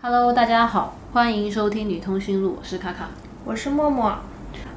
[0.00, 3.08] Hello，大家好，欢迎收听女通讯录，我是卡卡。
[3.44, 4.14] 我是默默，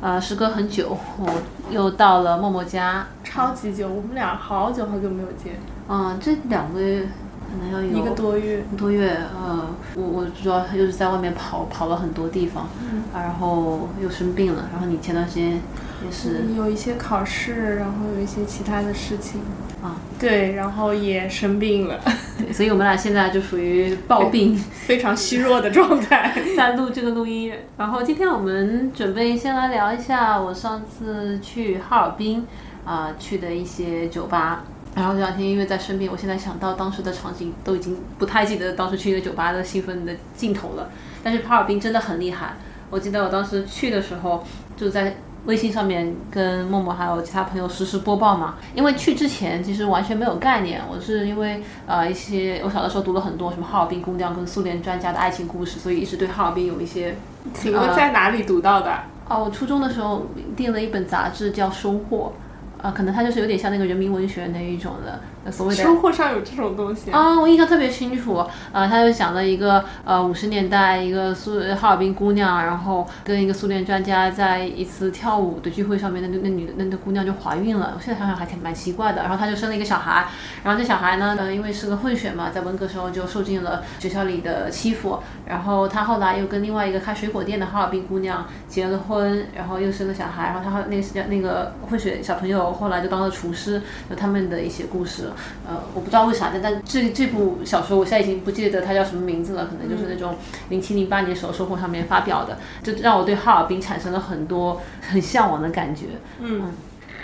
[0.02, 1.30] 呃，时隔很久，我
[1.70, 3.06] 又到了默默家。
[3.24, 8.66] 超级久，我们俩好久好久没有见，嗯、这两个月可能要有一个多月。
[8.76, 9.16] 多月。
[9.40, 14.70] 呃，我我主要又是在外面跑，跑了很多地方，嗯然后又生病了。
[14.72, 15.62] 然后你前段时间
[16.06, 19.42] 也是有一些考试，然后有一些其他的事情。
[19.82, 22.00] 啊，对，然后也生病了，
[22.38, 24.56] 对，所以我们俩现在就属于暴病。
[24.56, 26.36] 非常虚弱的状态。
[26.56, 27.52] 在录这个录音。
[27.78, 32.46] 然后今天我们准备先来聊一下我上次去哈尔滨
[32.86, 34.64] 啊、去的一些酒吧。
[34.94, 40.92] 然后这两天因为在生病，我现在想到当时的场景都已经不太记得当时去一个酒吧的兴奋的镜头了。
[41.24, 42.56] 但是哈尔滨真的很厉害，
[42.92, 44.44] 我记得我当时去的时候
[44.78, 45.16] 就在。
[45.46, 57.16] 微信上面跟默默还有其他朋友实时播报嘛，因为去之前其实完全没有概念，我是因为呃一些我小的时候读了很多什么哈尔滨姑娘跟苏联专家的爱情故事，所以一直对哈尔滨有一些
[57.54, 58.94] 请问在哪里读到的？
[59.28, 62.34] 哦，我初中的时候订了一本杂志叫《收获》，
[62.82, 67.12] 啊、可能它就是有点像那个人民文学那一种的，呃所谓的生活上有这种东西？
[67.12, 80.28] 啊，我印象特别清楚，呃，他就讲了一个呃五十年代一个苏哈尔滨姑娘，然后跟一个苏联专家在一次跳舞的聚会上面，那那女的那那姑娘就怀孕了，我现在想想还挺蛮奇怪的，然后她就生了一个小孩，
[80.64, 95.32] 然后这小孩呢，呃，因为是个混血嘛，在文革时候就受尽了学校里的欺负，然后他后来又跟另外一个开水果店的哈尔滨姑娘结了婚，然后又生了小孩，然后他那个那个混血小朋友后来就当了厨师，有他们的一些故事，
[95.68, 100.36] 呃，我不知道为啥，但但这这部小说我现在已经不记得它叫什么名字了，可能就是那种
[100.70, 106.06] 零七零八年时候收获上面发表的，就让我对哈尔滨产生了很多 很向往的感觉。
[106.40, 106.72] 嗯，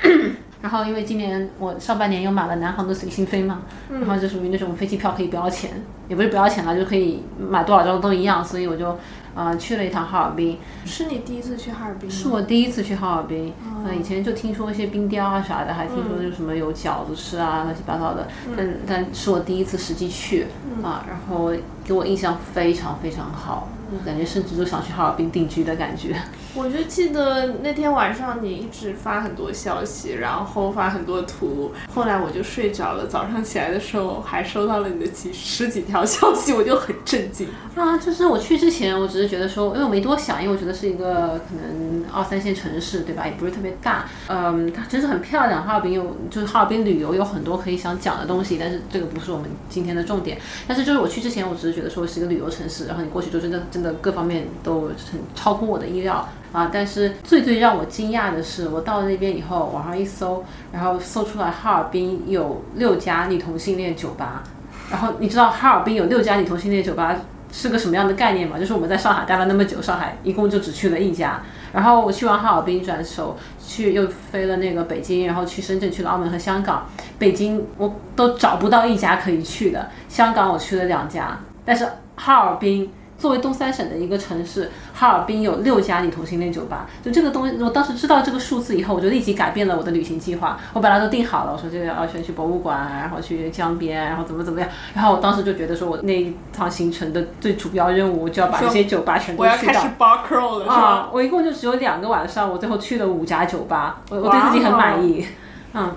[0.61, 5.71] 然后因为今年我上半年又买了南航的随心飞嘛，然后就属于那种飞机票可以不要钱，
[6.07, 8.97] 也不是不要钱了，就可以买多少张都一样，所以我就
[9.37, 10.57] 呃去了一趟哈尔滨。
[10.85, 12.15] 是你第一次去哈尔滨吗？
[12.15, 13.53] 是我第一次去哈尔滨，
[13.85, 18.27] 呃，以前就听说一些冰雕啊啥的，还听说就什么有饺子吃啊，乱七八糟的，
[18.57, 20.47] 但但是我第一次实际去
[20.83, 21.51] 啊，然后
[21.83, 26.15] 给我印象非常非常好，就感觉甚至都想去哈尔滨定居的感觉。
[26.53, 33.05] 我就记得那天晚上你一直发很多消息，然后发很多图，后来我就睡着了。
[33.07, 37.47] 早上起来的时候还收到了你的几十几条消息，我就很震惊。
[37.75, 43.25] 啊，就是我去之前，我只是觉得说，因为我没多想，因为我觉得是一个可能二三线城市，对吧？
[43.27, 44.05] 也不是特别大。
[44.27, 45.63] 嗯，它真是很漂亮。
[45.63, 50.39] 哈尔滨有，就是哈尔滨旅游有很多可以想讲的东西，但是这个不是我们今天的重点。
[50.67, 56.27] 但是就是我去之前，我只是觉得说是一个旅游城市，然后你过去就真的真的各方面都很超乎我的意料。
[56.53, 56.71] 啊！
[56.73, 64.41] 但是最最让我惊讶的是，我到了那边以后，网上一搜，然后搜出来哈尔滨有六家女同性恋酒吧。
[64.89, 67.15] 然后你知道哈尔滨有六家女同性恋酒吧
[67.51, 68.57] 是个什么样的概念吗？
[68.57, 71.41] 就是我们在上海待了那么久，上海一共就只去了一家。
[71.73, 76.87] 然后我去完哈尔滨转手去又飞了那个北京，然后去深圳、去了澳门和香港。
[77.19, 81.85] 北京我都找不到一家可以去的，香港我去了两家，但是
[82.15, 82.89] 哈尔滨。
[83.17, 86.85] 作为东三省的一个城市，哈尔滨有六家女同性恋酒吧。
[87.03, 90.59] 就这个东西，我当时知道这个数字以后，我就立即改变了我的旅行计划。
[90.73, 94.69] 我本来都定好了，我说这个要先去博物馆，然后去江边，然后怎么怎么样。
[94.93, 99.87] 然后我当时就觉得说，我那一趟行程的最主要任务，我就要把这些酒吧全都去到我要开始。
[99.97, 100.75] bar crawl 了，是吧？
[100.75, 105.25] 啊，我一共就只有两个晚上，我最后去了五家酒吧，我我对自己很满意。
[105.73, 105.91] 嗯，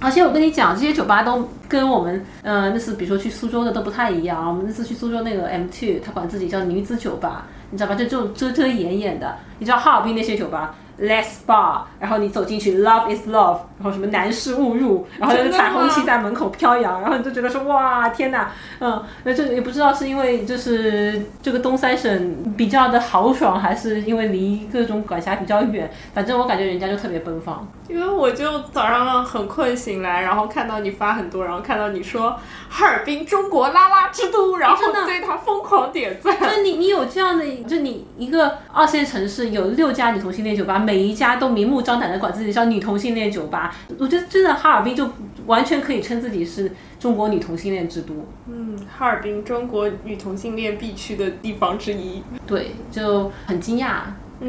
[0.00, 4.48] 而且我跟你讲，这些酒吧都跟我们呃那次比如说去苏州的都不太一样。
[4.48, 7.94] 我们那次去苏州那个 M Two，他管自己叫女子酒吧，你知道吧？
[7.94, 9.36] 就这种遮遮掩掩的。
[9.58, 27.66] 你知道哈尔滨那些酒吧，Less Bar，然后你走进去，Love is Love，然后什么男士误入，然后就是彩虹旗在门口飘扬，然后你就觉得说哇天哪，嗯，那这也不知道是因为就是这个东三省比较的豪爽，还是因为离各种管辖比较远，反正我感觉人家就特别奔放。
[27.88, 36.36] 因为我就早上很困醒来，然后看到你发很多，然后看到你说哈尔滨中国拉拉之都，然后对他疯狂点赞。
[36.38, 45.08] 就你你有这样的，就你一个二线城市有六家女同性恋酒吧，每一家都明目张胆的管自己叫女同性恋酒吧，我觉得真的哈尔滨就
[45.46, 48.26] 完全可以称自己是中国女同性恋之都。
[48.48, 52.22] 嗯，哈尔滨中国女同性恋必去的地方之一。
[52.44, 54.00] 对，就很惊讶。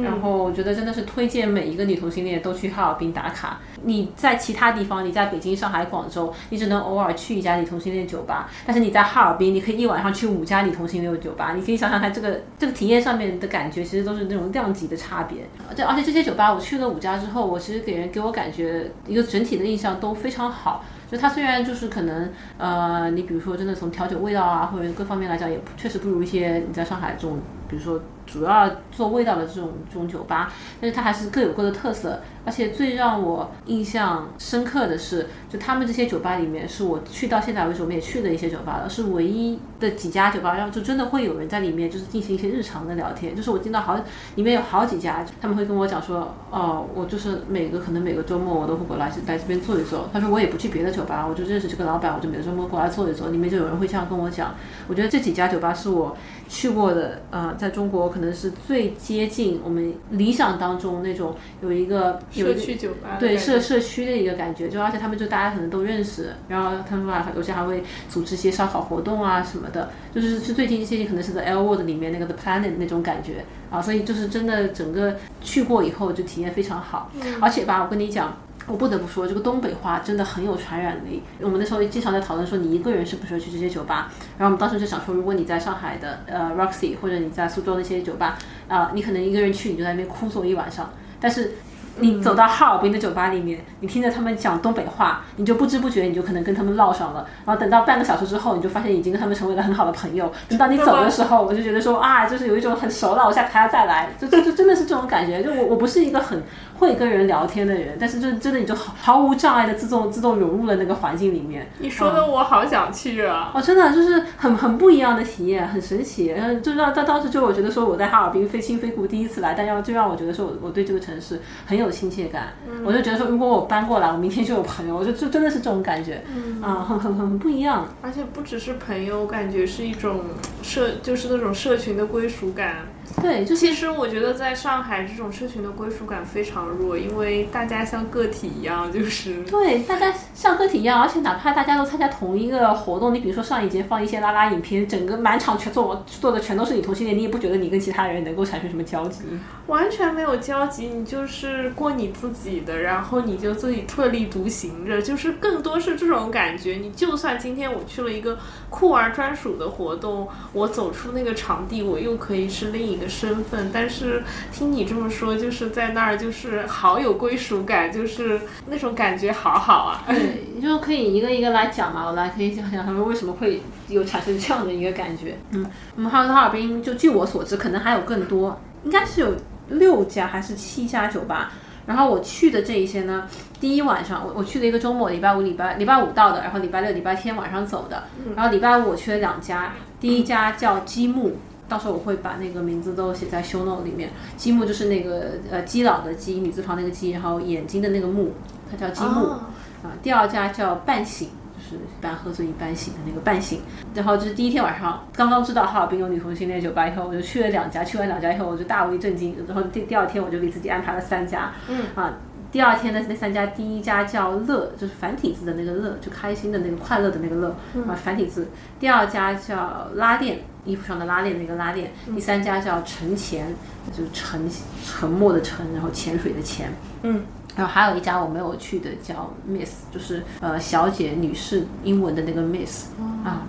[0.02, 3.60] 然后我觉得真的是推荐每一个女同性恋都去哈尔滨打卡。
[3.84, 8.50] 你在其他地方，你在北京、上海、广州，你只能偶尔去一家女同性恋酒吧。
[8.66, 11.54] 但是你在哈尔滨，你可以一晚上去五家女同性恋酒吧。
[11.56, 15.40] 你可以想想看，这个这个体验上面的感觉，其实都是那种量级的差别。
[15.76, 20.86] 这而且这些酒吧我去了五家之后，我其实给人给我感觉一个整体的印象都非常好。
[21.12, 32.22] 就它虽然就是可能呃，你比如说真的从调酒味道啊或者各方面来讲，也确实不如一些你在上海这种，比如说主要做味道的这种这种酒吧，但是它还是各有各的特色。
[32.46, 43.36] 而且最让我印象深刻的是，就他们这些酒吧里面，是我去到现在为止我们也去的一些酒吧了，是唯一的几家酒吧，然后就真的会有人在里面就是进行一些日常的聊天。
[43.36, 43.96] 就是我进到好
[44.36, 50.10] 里面有好几家，他们会跟我讲说，哦，我就是每个可能每个周末我都会过来来这边坐一坐。
[50.12, 53.30] 他说我也不去别的酒吧，我就认识这个老板，我就每个周末过来坐一坐。
[53.30, 54.56] 里面就有人会这样跟我讲。
[54.88, 56.18] 我觉得这几家酒吧是我
[56.52, 62.20] 去过的，呃，在中国可能是最接近我们理想当中那种有一个。
[62.30, 77.10] 社区酒吧对社社区的一个感觉，就而且他们就大家可能都认识，然后他们啊有些还会组织一些烧烤活动啊什么的，就是是最近接近可能是在 L World 里面那个 The Planet 那种感觉啊，所以就是真的整个去过以后就体验非常好，
[77.40, 78.36] 而且吧，我跟你讲，
[78.68, 81.24] 我不得不说这个东北话真的很有传染力。
[81.42, 84.12] 我们那时候经常在讨论说，你一个人是不是去这些酒吧？
[84.38, 88.38] 然后我们当时就想说，如果你在上海的呃 Roxy 或者你在苏州那些酒吧
[88.68, 91.52] 啊，你可能一个人去你就在那边哭坐一晚上，但是。
[91.98, 97.28] 你走到哈尔滨的酒吧里面，你听着他们讲东北话，你就不知不觉你就可能跟他们唠上了。
[97.46, 100.32] 然后等到半个小时之后，你就发现已经跟他们成为了很好的朋友。
[100.48, 105.44] 等到你走的时候，我就觉得说啊，就是有一种很熟了，我下次还要再来，就就就真的是这种感觉。
[105.44, 106.42] 就我我不是一个很
[106.82, 111.70] 会跟人聊天的人，但是就真的你就毫毫无障碍的自动自动融入了那个环境里面。
[111.78, 113.52] 你说的我好想去啊！
[113.54, 116.34] 哦，真的就是很很不一样的体验，很神奇。
[116.36, 122.54] 嗯就让当当时就我觉得说我在哈尔滨非亲非故第一次来，但要就让我觉得说我我对这个城市很有亲切感。
[122.84, 126.24] 我就觉得说，如果我搬过来，我明天就有朋友，我就就真的是这种感觉，
[126.62, 127.88] 啊，很很很不一样。
[128.02, 130.22] 而且不只是朋友，我感觉是一种
[130.62, 132.88] 社，就是那种社群的归属感。
[133.22, 149.24] 对，就其实我觉得在上海这种社群的归属感非常弱，因为大家像个体一样，就是对，大家像个体一样，而且哪怕大家都参加同一个活动，你比如说上一节放一些拉拉影片，整个满场全坐坐的全都是你同性恋，你也不觉得你跟其他人能够产生什么交集，
[149.68, 156.76] 完全没有交集，你就是过你自己的，然后你就自己特立独行着，就是更多是这种感觉。
[156.76, 163.02] 你就算今天我去了一个酷儿专属的活动，我走出那个场地，我又可以是另一。
[163.02, 170.04] 个身份，但是听你这么说，就是在那儿就是好有归属感，就是那种感觉好好啊。
[170.08, 175.36] 对，就可以一个一个来讲嘛，我来可以讲讲他们为什么会有产生这样的一个感觉。
[175.50, 175.66] 嗯，
[175.96, 179.34] 我们哈哈尔滨就据我所知，可能还有更多，应该是有
[179.70, 181.54] 六家还是七家酒吧。
[181.86, 183.28] 然后我去的这一些呢，
[183.60, 188.04] 第一晚上我我去了一个周末，礼拜五礼拜礼拜五到的，然后礼拜六礼拜天晚上走的。
[188.36, 191.38] 然后礼拜五我去了两家，第一家叫积木。
[191.68, 194.10] 到时候我会把那个名字都写在 show note 里面。
[194.36, 198.34] 积木就是那个呃基佬的基，女字旁那个基，然后眼睛的那个木，
[198.70, 199.28] 它叫积木。
[199.28, 201.30] 啊，第二家叫半醒，
[201.72, 203.62] 就是一般喝醉一般醒的那个半醒。
[203.94, 207.84] 然后就是第一天晚上刚刚知道哈尔滨有女同性恋酒吧以后，我就去了两家。
[207.84, 209.36] 去完两家以后，我就大为震惊。
[209.48, 211.52] 然后第第二天我就给自己安排了三家。
[211.68, 211.86] 嗯。
[211.96, 212.14] 啊，
[212.52, 217.56] 第二天的那三家，第一家叫乐，就是繁体字的那个乐，就开心的那个快乐的那个乐
[217.88, 218.48] 啊，繁体字。
[218.80, 220.40] 第二家叫拉链。
[220.64, 223.48] 衣服上的拉链那个拉链，第三家叫沉潜，
[223.92, 224.48] 就是沉
[224.86, 226.72] 沉默的沉，然后潜水的潜。
[227.02, 227.24] 嗯。
[227.56, 232.88] 然后还有一家我没有去的叫 Miss，就是呃小姐、女士英文的那个 Miss
[233.24, 233.48] 啊。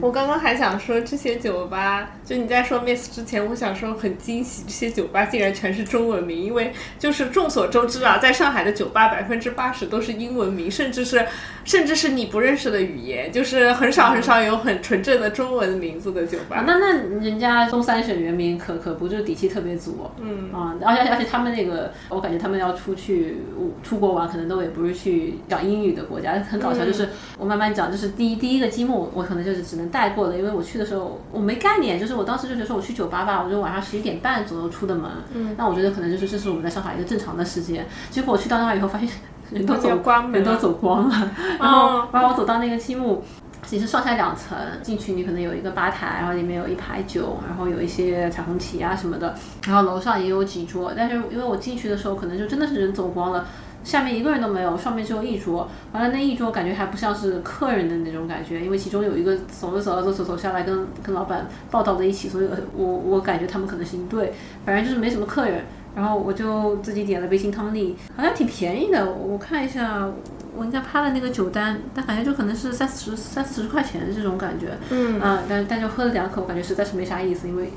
[0.00, 11.26] 我刚刚还想说这些酒吧，就你在说 Miss 之前，我想说很惊喜，这些酒吧竟然全是中文名，因为就是众所周知啊，在上海的酒吧百分之八十都是英文名，甚至是
[11.64, 16.62] 甚至是你不认识的语言，就是很少很少有很纯正的中文名字的酒吧。
[16.64, 20.08] 那那人家东三省原名可可不就底气特别足？
[20.20, 23.38] 嗯啊，而且而且他们那个，我感觉他们要出去。
[23.82, 26.84] 出国玩可能都也不是去讲英语的国家，很搞笑。
[26.84, 27.08] 就是
[27.38, 31.98] 我慢慢讲，就是第一第一个积木，我可能就是只能带过的，因为我去的时候我没概念。
[31.98, 35.10] 就是我当时就觉得说我去酒吧吧，我就晚上十一点半左右出的门。
[35.34, 37.86] 嗯，那我觉得可能就是这是我们在上海一个正常的时间。
[38.10, 39.08] 结果我去到那儿以后，发现
[39.50, 41.30] 人都走光，人都走光了。
[41.60, 43.22] 然后然后我走到那个积木。
[43.64, 53.46] 其实上下两层，进去你可能有一个吧台，然后里面有一排酒，然后有一些彩虹旗啊什么的，然后楼上也有几桌，但是因为我进去的时候可能就真的是人走光了，
[53.84, 64.32] 下面一个人都没有，上面只有一桌，完了那一桌感觉还不像是客人的那种感觉，因为其中有一个走着走着走走走下来跟跟老板报道在一起，所以我我感觉他们可能是一对，
[64.64, 70.08] 反正就是没什么客人，然后我就自己点了杯清汤力，好像挺便宜的，我看一下。
[70.54, 74.76] 我应该拍了那个酒单，但感觉就可能是三四十、三四十块钱这种感觉。
[74.90, 77.72] 嗯，啊，但但就喝了两口，我感觉实在是没啥意思，因为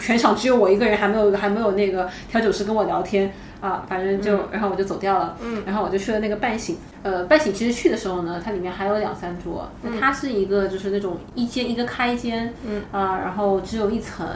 [0.00, 3.30] 全场只有我一个人，还没有还没有那个调酒师跟我聊天
[3.64, 5.36] 啊，反正就然后我就走掉了。
[5.42, 12.82] 嗯，然后我就去了那个半醒，呃，半醒其实去的时候呢，它里面还有两三桌，那它是一个就是那种一间一个开间，嗯。
[12.92, 14.28] 啊，然后只有一层，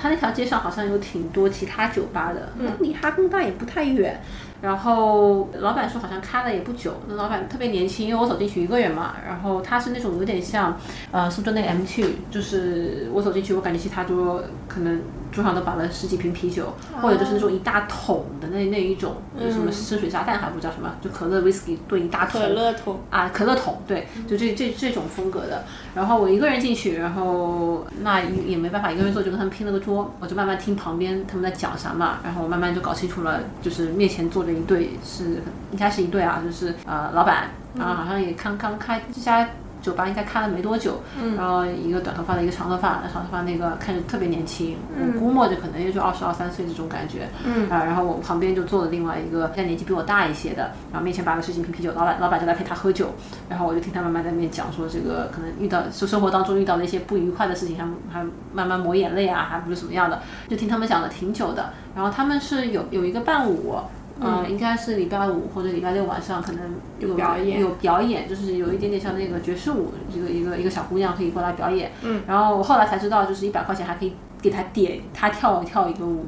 [0.00, 4.20] 它那条街上好像有挺多其他酒吧的，嗯，离哈工大也不太远。
[4.62, 10.78] 然后老板说好像开了也不久，那老板特别年轻，因为我走进去一个人嘛，然后他是那种有点像，
[11.10, 15.00] 呃，苏州那个 M Two，就是我走进去，我感觉其他桌可能
[15.36, 25.64] 桌上都摆了十几瓶啤酒，或者就是那种一大桶的那那一种，就什么深水炸弹还不知道什么，就可乐 whisky 兑一大桶，可乐桶啊，可乐桶，对，就这这这种风格的。
[25.94, 39.46] 然后我一个人进去，然后那也没办法，一个人坐就跟他们拼了个桌，我就慢慢听旁边他们在讲啥嘛，然后我慢慢就搞清楚了，就是面前坐着一对是应该是一对啊，就是呃老板，然后好像也刚刚开这家。
[39.86, 41.00] 酒吧应该开了没多久，
[41.36, 47.28] 然后一个短头发的，一个长头发，长头发那个看着特别年轻，我估摸着可能也就二十二三岁这种感觉，
[47.70, 53.14] 啊，然后我旁边就坐了另外一个，现在年纪比我大一些的，然后面前摆了十几瓶啤酒，老板老板就来陪他喝酒，
[53.48, 63.76] 然后我就听他慢慢在那边讲说这个可能遇到就生活当中遇到的一些不愉快的事情，还还慢慢抹眼泪啊，还不是什么样的，就听他们讲了挺久的，然后他们是有有一个伴舞。
[64.18, 66.62] 嗯，应该是礼拜五或者礼拜六晚上可能
[66.98, 71.92] 有表演，有表演，就是有一点点像那个爵士舞，一个一个一个小姑娘可以过来表演。
[72.02, 76.24] 嗯，然后我后来才知道，就是一百块钱还可以给她点，她跳跳一个舞，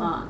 [0.00, 0.28] 啊，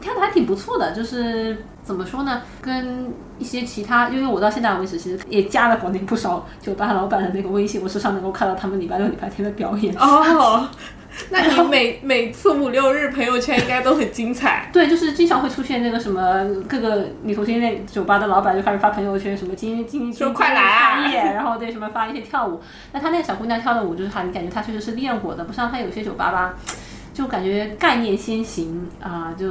[0.00, 0.92] 跳的还挺不错的。
[0.92, 9.92] 就是怎么说呢，跟一些其他，因为我到现在为止其实也加了国内不少酒吧老板的那个微信，我时常能够看到他们礼拜六、礼拜天的表演。
[9.96, 10.68] 哦。
[11.30, 14.68] 那你每每次五六日朋友圈应该都很精彩。
[14.72, 22.60] 对，就是经常会出现那个什么各个女同性恋酒吧的老板就开始发朋友圈，什么今今说快来啊，然后对什么发一些跳舞。
[22.92, 26.54] 那他那个小姑娘跳的舞就是哈，你感觉她确实是练过的，不像他有些酒吧吧。
[27.14, 29.48] 就感觉概念先行啊，就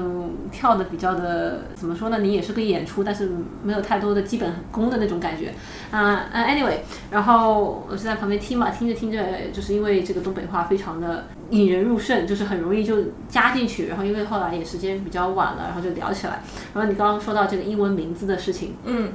[0.52, 2.20] 跳的比较的怎么说呢？
[2.20, 3.32] 你也是个演出，但是
[3.64, 5.48] 没有太多的基本功的那种感觉
[5.90, 6.26] 啊。
[6.34, 6.80] 嗯，anyway，
[7.10, 9.18] 然后我是在旁边听嘛，听着听着，
[9.54, 12.98] 就是因为这个东北话非常的引人入胜，就是很容易就
[13.30, 13.88] 加进去。
[13.88, 16.44] 然后因为后来也时间比较晚了，然后就聊起来。
[16.74, 19.10] 然后你刚刚说到这个英文名字的事情，嗯，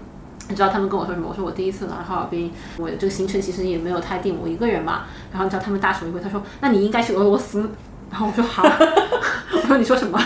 [0.48, 1.28] 你知道他们跟我说什么？
[1.28, 5.02] 我说我第一次来哈尔滨，我这个行程其实也没有太定，我一个人嘛。
[5.30, 7.68] 然后你知道他们大手一挥，他说：“那你应该去俄罗斯。”
[8.10, 8.62] 然后我说好，
[9.52, 10.18] 我说你说什么？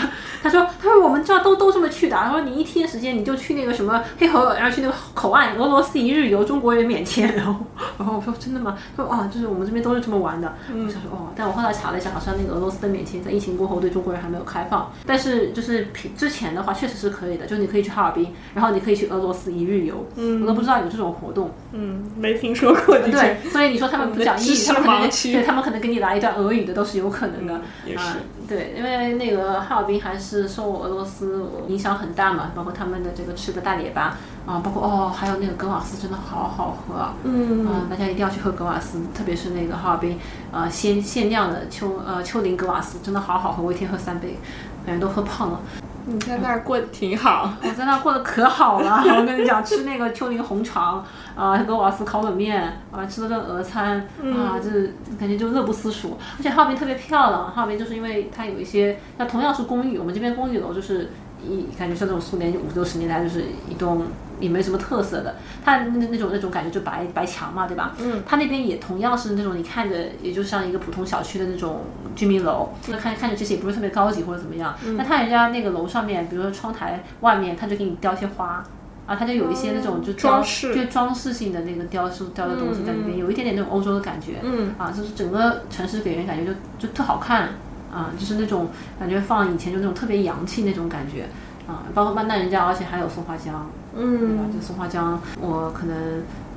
[0.43, 2.17] 他说他说我们这都都这么去的。
[2.17, 7.31] 他说你一天时间你就去那个什么黑河，然后去那个口岸，俄罗斯一日游，中国人免签。
[7.37, 7.55] 然后
[7.97, 8.77] 然后我说真的吗？
[8.97, 10.53] 他说啊，就是我们这边都是这么玩的。
[10.69, 14.91] 我想说哦，但我后来查了一下，好像那个俄罗斯的免签在疫情过后对中国人还没有开放。
[15.05, 15.87] 但是就是
[16.17, 20.05] 之前的话确实是可以的，就是你可以去哈尔滨，然后你可以去俄罗斯一日游。
[20.17, 21.49] 嗯，我都不知道有这种活动。
[21.71, 22.97] 嗯，没听说过。
[22.99, 27.61] 对，所以你说他们不讲 英语，他们可能对他们可能给你来一段俄语的都是有可能的。
[27.85, 28.03] 也是。
[28.47, 40.19] 对，因为那个哈尔滨还是受俄罗斯影响很大嘛，包括他们的这个吃的大列巴啊，包括哦，还有那个格瓦斯真的好好喝，嗯，啊，大家一定要去喝格瓦斯，特别是那个哈尔滨
[40.51, 44.37] 呃限限量的秋呃秋林格瓦斯，真的好好喝，我一天喝三杯，
[44.85, 45.59] 感觉都喝胖了。
[46.05, 49.01] 你在那儿过得挺好，我在那儿过得可好了。
[49.05, 51.01] 我跟你讲，吃那个秋林红肠，
[51.35, 52.61] 啊，格瓦斯烤冷面，
[52.91, 56.17] 啊，吃了顿俄餐，啊，就是感觉就乐不思蜀。
[56.37, 61.11] 而且哈尔滨特别漂亮，哈尔滨就是因为它有一些，那同样是公寓，我们这边公寓楼就是
[61.45, 64.03] 一感觉像那种苏联五六十年代就是一栋。
[64.39, 67.93] 也没什么特色的，它那那种那种感觉就白白墙嘛，对吧？
[67.99, 74.75] 嗯，它那边也同样是那种你看着也就像一个普通小区的那种居民楼，那看看着其实也不是特别高级或者怎么样。
[74.97, 78.61] 那它人家那个楼上面，比如说窗台外面，它就给你雕一些花，
[79.05, 84.39] 啊，它就有一些那种就装饰，就装饰性的那个雕塑雕的东西在里边，有一点点那种欧洲的感觉。
[84.43, 87.49] 嗯，啊，就是整个城市给人感觉就就特好看，
[87.91, 88.69] 啊，就是那种
[88.99, 91.27] 感觉放以前就那种特别洋气那种感觉。
[91.65, 94.43] 啊，包括曼丹人家，而且还有松花江，嗯，对吧？
[94.53, 95.95] 就松花江，我可能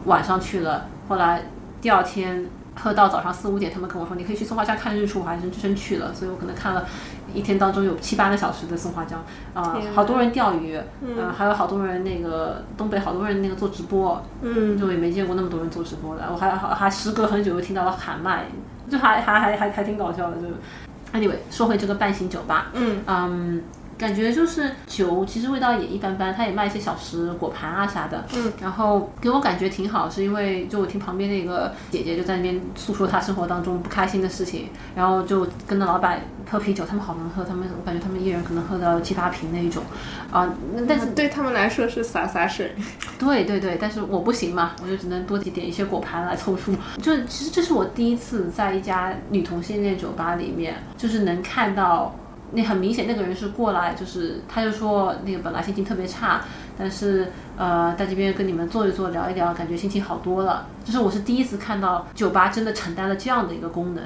[0.06, 1.44] 晚上去了，后来
[1.80, 2.44] 第二天
[2.78, 6.86] 喝到早上四五点，他们跟我说你可以去松花江看日出，我还真真去了，所以我可能看了
[7.32, 18.44] 一天当中有七八个小时的松花江，啊，好多人钓鱼，嗯，还有好多人那个东北好多人那个做直播，嗯，就也没见过那么多人做直播的，我还还时隔很久又听到了喊麦，
[18.90, 23.02] 就还还还还还挺搞笑的，就，anyway 说回这个半醒酒吧，嗯。
[23.06, 23.62] 嗯。
[23.98, 26.34] 感觉就是酒，其实味道也一般般。
[26.34, 28.24] 他也卖一些小吃、果盘啊啥的。
[28.34, 28.52] 嗯。
[28.60, 39.82] 然后给我感觉挺好，是因为就我听旁边那个姐姐就在那边诉说她生活当中不开心的事情，然后就跟着老板喝啤酒，他们好能喝，他们我感觉他们一人可能喝到七八瓶那一种，
[40.30, 40.52] 啊，
[40.86, 42.74] 但是对他们来说是洒洒水。
[43.18, 46.74] 对对对，但是我不行嘛，我就只能多点一些果盘来凑数。
[47.00, 52.14] 就其实这是我第一次在一家女同性恋酒吧里面，就是能看到。
[52.52, 56.42] 那很明显，那个人是过来，就是他就说那个本来心情特别差，
[56.78, 60.66] 但是呃，在这边跟你们坐一坐，聊一聊，感觉心情好多了。
[60.84, 64.04] 就是我是第一次看到酒吧真的承担了这样的一个功能。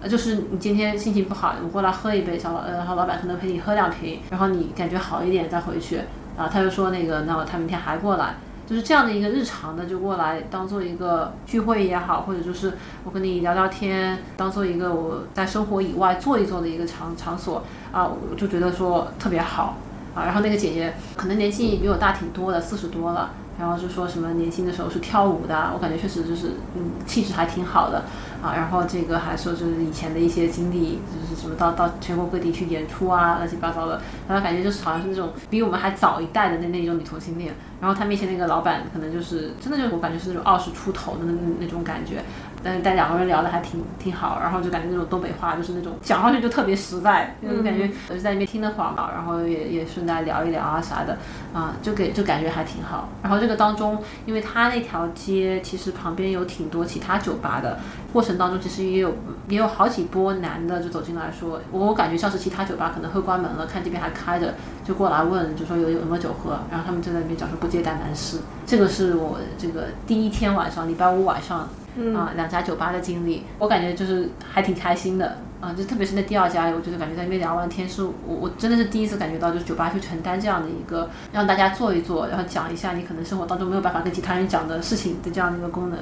[0.00, 5.98] 呃，就是你今天心情不好，我过来喝一杯，小老呃，然后老板可能陪你喝两瓶，然后你感觉好一点再回去，
[6.36, 8.34] 啊，他就说那个，那他明天还过来，
[8.68, 19.78] 就是这样的一个日常的就过来当做一个聚会也好，或者就是我跟你聊聊天，当做一个我在生活以外坐一坐的一个场场所啊，我就觉得说特别好
[20.14, 20.24] 啊。
[20.26, 28.04] 然后那个姐姐可能年纪比我大挺多的，四十多了，然后就说什么年轻的时候是跳舞的，我感觉确实就是嗯气质还挺好的。
[28.42, 37.54] 啊，然后这个还说就是以前的一些经历，就是什么到到全国各地去演出啊，乱七八糟的，然后感觉就是好像是那种比我们还早一代的那那种女同性恋。
[37.80, 42.22] 然后他面前那个老板可能就是真的就是我感觉是那种二十出头的那那种感觉，
[42.62, 51.16] 但是但两个人聊的还挺挺好，然后就感觉那种东北话就是那种讲上去就特别实在，就感觉我就在那边听的慌嘛，然后也也顺带聊一聊啊啥的，
[51.52, 53.08] 啊就给就感觉还挺好。
[53.22, 57.78] 然后这个当中，因为他那条街其实旁边有挺多其他酒吧的，
[58.12, 59.16] 过程当中其实也有
[59.48, 68.38] 也有好几波男的就走进来说，我感觉像是其他酒吧可能会关门了，看这边还开着，就过来问，就说有有什么酒喝，然后他们就在那边讲说不接待男士。
[68.66, 71.68] 这个是我这个第一天晚上，礼拜五晚上
[72.16, 85.98] 啊两家酒吧的经历，我感觉就是还挺开心的啊，就特别是那第二家，我就是感觉在那边聊完天，是我我真的是第一次感觉到，就是酒吧去承担这样的一个让大家坐一坐，然后讲一下你可能生活当中没有办法跟其他人讲的事情的这样的一个功能。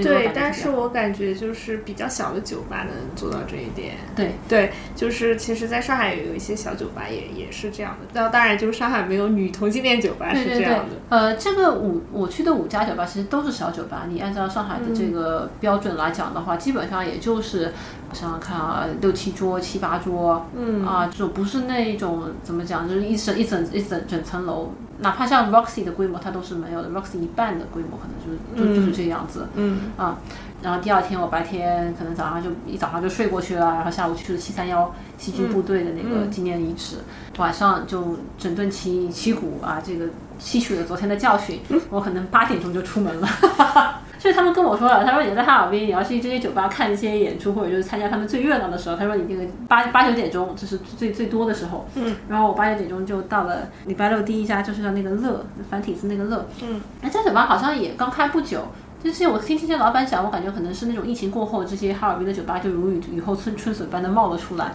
[0.00, 3.96] 对，但是我感觉就是比较小的酒吧能做到这一点。
[4.14, 8.06] 对对，就是其实在上海也有一些小酒吧，也也是这样的。
[8.12, 10.96] 那当然，就是上海没有女同性恋酒吧是这样的。
[11.08, 14.04] 呃，这个五我去的五家酒吧其实都是小酒吧。
[14.08, 17.72] 你按照上海的这个标准来讲的话，基本上也就是
[18.08, 24.72] 我想想看啊，六七桌、七八桌，嗯啊，就不是那一种怎么讲，就是一整一整一整整层楼。
[24.98, 26.88] 哪怕像 Roxy 的规模，它都是没有的。
[26.90, 29.48] Roxy 一半的规模可能就是就就是这样子。
[29.56, 30.18] 嗯啊，
[30.62, 36.96] 然后第二天我白天可能早上就一早上就睡过去了，然后下午去了七三幺西军部队的那个纪念遗址，
[37.38, 40.06] 晚上就整顿旗旗鼓啊，这个
[40.38, 43.28] 吸取了昨天的教训，我可能八点钟就出门了。
[44.22, 51.88] 所以他们跟我说了，他说你在哈尔滨，你要去这些酒吧看一些演出，或者就是参加他们最热闹的时候，他说你这个八八九点钟这是最最多的时候。
[51.96, 52.14] 嗯。
[52.28, 56.46] 然后我八九点钟就到了礼拜六第一家，就是叫那个乐繁体字那个乐。
[56.62, 56.80] 嗯。
[57.00, 58.68] 那家酒吧好像也刚开不久，
[59.02, 64.72] 就是我听这些老板讲，我感觉可能是那种疫情过后，这些哈尔滨的酒吧就如雨雨后春春笋般的冒了出来。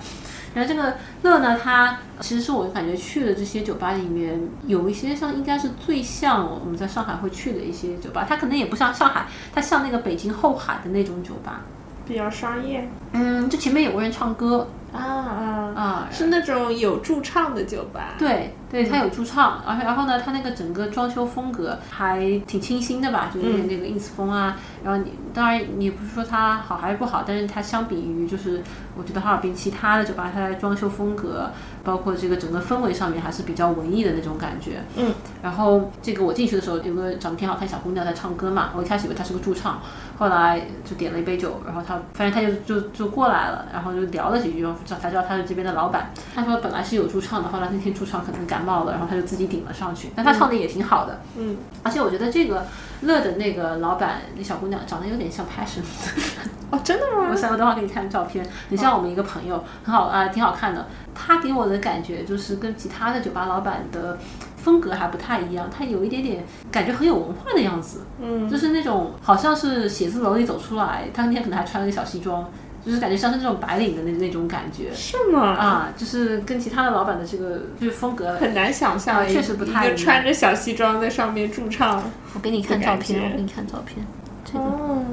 [0.54, 11.62] 然后这个乐呢，它其实是我感觉去的这些酒吧里面有一些像应该是最像我们在上海会去的一些酒吧，它可能也不像上海，它像那个北京后海的那种酒吧，
[12.08, 12.88] 比较商业。
[13.14, 18.16] 嗯，就前面有个人唱歌啊啊啊，是那种有驻唱的酒吧。
[18.18, 24.58] 对对，它有驻唱，而且然后呢，它那个整个装修风格还挺清新的吧，就有点那个 ins 风啊。
[24.84, 28.62] 然后你当然你不是说它好还是不好，但是它相比于就是
[28.98, 31.50] 我觉得哈尔滨其他的酒吧，它的装修风格，
[31.84, 34.82] 包括这个整个氛围上面还是比较文艺的那种感觉。
[34.98, 39.80] 嗯，然后这个我进去的时候有个长得挺好看小姑娘在唱歌嘛，我一开始以为她是个驻唱，
[40.18, 46.12] 后来就点了一杯酒，然后她反正她就就就过来了，然后就聊了几句，才知道他是这边的老板。
[46.34, 51.20] 他说本来是有驻唱的，后来那天驻唱可能感冒了，然后他就自己顶了上去，但他唱的也挺好的。
[51.38, 52.66] 嗯，而且我觉得这个
[53.02, 55.82] 乐的那个老板那小姑娘长得有点像 Passion。
[56.70, 57.30] 哦，真的吗？
[57.32, 60.86] 我想我等会给你看照片，很像我们一个朋友，很好啊，挺好看的。
[61.16, 64.18] 他给我的感觉就是跟其他的酒吧老板的
[64.58, 72.50] 风格还不太一样，他有一点点感觉很有文化的样子，嗯，就是那种好像是写字楼里走出来，他那天可能还穿了个小西装，
[72.86, 74.94] 就是感觉像是那种白领的那那种感觉。
[74.94, 75.42] 是吗？
[75.54, 82.04] 啊，就是跟其他的老板的这个就是风格很难想象，确实不太一个穿着小西装在上面驻唱。
[82.34, 84.06] 我给你看照片，我给你看照片，
[84.46, 84.60] 这个。
[84.60, 85.04] 哦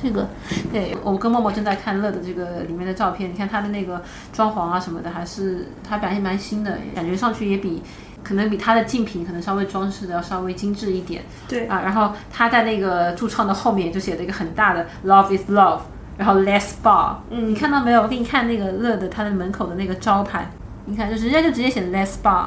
[0.00, 0.28] 这个，
[0.72, 4.00] 对我跟默默正在看乐的这个里面的照片，你看他的那个
[4.32, 7.82] 装潢啊什么的，还是他表现蛮新的，感觉上去也比
[8.22, 11.24] 可能比他的竞品可能稍微装饰的要稍微精致一点。
[11.48, 15.80] 对啊，然后他在那个驻唱的后面就写了一个很大的 Love is Love，
[16.18, 18.02] 然后 Less Bar，嗯，你看到没有？
[18.02, 20.50] 我给你看那个乐的他的门口的那个招牌，
[20.84, 22.46] 你看，就人家就直接写 Less Bar，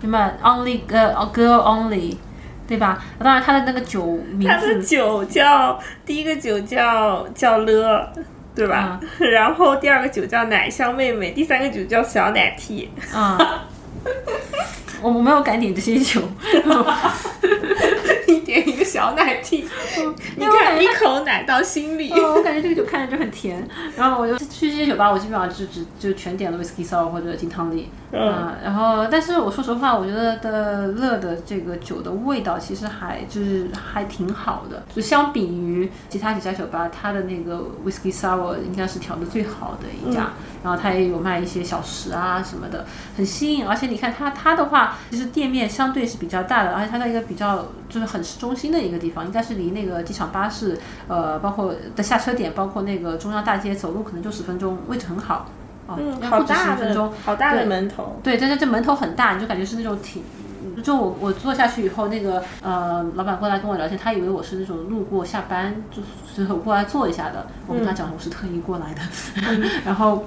[0.00, 2.16] 什么 Only 呃 Girl Only。
[2.66, 2.98] 对吧？
[3.18, 8.10] 当然，他的那个酒名字，他的酒叫第一个酒叫叫了，
[8.54, 8.98] 对吧？
[9.18, 12.88] 然后第二个酒叫奶香妹妹，第三个酒叫小奶 T。
[13.12, 13.66] 啊，
[15.02, 16.22] 我我没有敢点这些酒，
[18.84, 19.66] 个小奶弟，
[20.36, 22.12] 你看一口奶到心里。
[22.12, 23.66] 哦我感觉这个酒看着就很甜，
[23.96, 40.30] 然后我就去这些酒吧，我基本上就只就全点了 whisky sour 或者金汤力，嗯、然后但是我说实话，我觉得的乐的这个酒的味道其实还就是还挺好的，就相比于其他几家酒吧，它的那个 whisky sour 应该是调的最好的一家，
[40.62, 42.84] 然后它也有卖一些小食啊什么的，
[43.16, 55.46] 很吸引，而且你看它它的话，其实店面相对是比较大的，而且它在一个比较就是很市中心的一个地方，应该是离那个机场巴士呃包括的下车点，包括那个中央大街走路可能就十分钟，位置很好。
[55.86, 56.76] 哦，嗯，好大
[57.24, 58.18] 好大的门头。
[58.22, 60.22] 对，但是这门头很大，你就感觉是那种挺。
[60.82, 66.02] 就我我坐下去以后，那个呃老板过来跟我聊天，他以为我是那种路过下班，就
[66.34, 67.46] 是我过来坐一下的。
[67.66, 69.00] 我跟他讲我是特意过来的，
[69.84, 70.24] 然后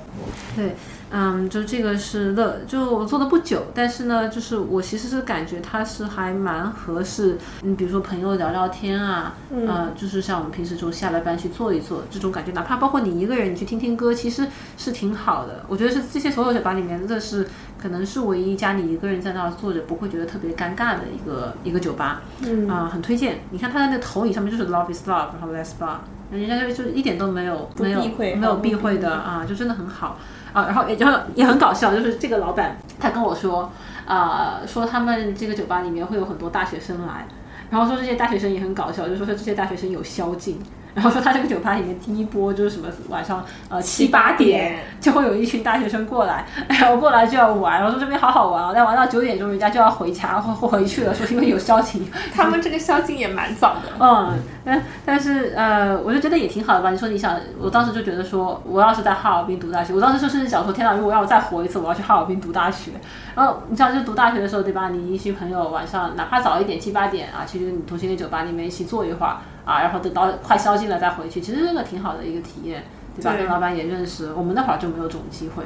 [0.55, 0.75] 对，
[1.09, 15.63] 嗯，就这个是乐，就我做的不久，但是呢，就是我其实是感觉它是还蛮合适，你，比如说朋友聊聊天啊，嗯、呃，就是像我们平时就下了班去坐一坐这种感觉，哪怕包括你一个人你去听听歌，其实是挺好的。
[15.67, 17.47] 我觉得是这些所有酒吧里面，乐是
[17.81, 23.39] 可能是唯一一家你一个人在那儿坐着不会觉得特别尴尬的一个一个酒吧，嗯啊、很推荐。
[23.51, 25.99] 你看它的那投影上面就是 Love is Love，然后 Let's Bar。
[26.29, 28.01] 人家就就一点都没有没有
[28.35, 30.19] 没有避讳的啊，就真的很好
[30.57, 30.65] 啊。
[30.65, 33.71] 然后也就也很搞笑，就是这个老板他跟我说，
[34.05, 37.27] 啊，说他们这个酒吧里面会有很多大学生来，
[37.69, 40.59] 然后说这些大学生也很搞笑，就说这些大学生有宵禁。
[40.97, 52.09] 然后说他这个酒吧里面第一波就是什么晚上呃七八点就会有一群大学生过来， 然后过来就要玩，然后说这边好好玩哦，但玩到九点钟人家就要回家或或回去了，说因为有宵禁。
[52.33, 53.81] 他们这个宵禁也蛮早的。
[53.99, 56.89] 嗯，但但是呃，我就觉得也挺好的吧。
[56.89, 62.91] 你说你想，我当时就觉得说，我要是在哈尔滨读大学，我当时就甚至想说，天哪，如果让我再活一次，我要去哈尔滨读大学。
[63.35, 64.89] 然后你知道，就读大学的时候，对吧？
[64.89, 72.85] 你一群朋友晚上哪怕早一点七八点啊，去你同学的酒吧里面一起坐一会儿啊，然后等到快宵禁了再回去，其实这个挺好的一个体验，
[73.17, 73.31] 对吧？
[73.33, 75.63] 对跟老板也认识，我们那会儿就没有这种机会。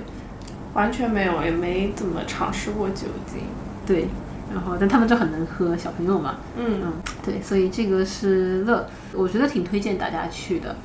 [0.74, 3.44] 完全没有，也没怎么尝试过酒精。
[3.86, 4.08] 对，
[4.52, 10.76] 然后但他们就很能喝，小朋友嘛，嗯嗯，对，所以这个是乐，我觉得挺推荐大家去的。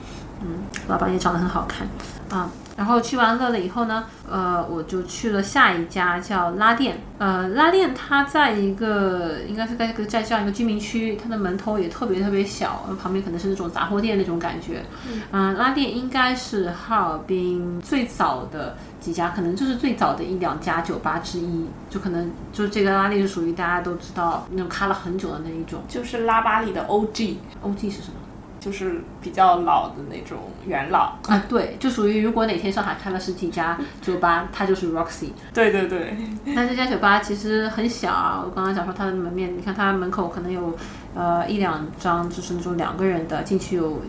[0.43, 1.89] 嗯，老板也长得很好看
[2.29, 2.51] 啊。
[2.77, 6.99] 然后去完乐了以后呢，呃，我就去了下一家叫拉店。
[7.19, 14.85] 呃，拉店它在一个应该是在一个在这样一个居民区，它的门头也特别特别小，旁边可能是那种杂货店那种感觉。
[15.31, 21.67] 嗯、拉店应该是哈尔滨最早的几家，可能就是最早的一两家酒吧之一。
[21.89, 25.83] 就可能就这个拉店是属于大家都知道那种开了很久的那一种。
[25.89, 28.26] 就是拉巴里的 OG，OG 是什么？
[28.67, 31.17] 就是比较老的那种元老。
[31.29, 35.31] 啊，对，就属于如果哪天上海开了十几家酒吧，它就是 Roxy。
[35.55, 40.77] 对对对，那这家酒吧其实很小啊，我刚刚讲说它的门面，你看它门口可能有
[41.15, 44.03] 呃一两张，就是那种两个人的，进去有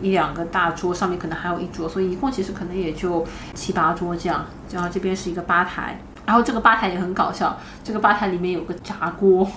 [0.00, 4.46] 一两个大桌，上面可能还有一桌，所以一共其实可能也就七八桌这样。
[4.70, 9.50] 然后这边是一个吧台，然后这个吧台也很搞笑，这个吧台里面有个炸锅。